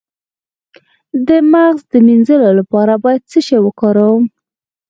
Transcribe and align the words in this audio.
د 1.27 1.29
مغز 1.51 1.81
د 1.91 1.93
مینځلو 2.07 2.49
لپاره 2.59 2.93
باید 3.03 3.27
څه 3.31 3.39
شی 3.47 3.57
وکاروم؟ 3.61 4.23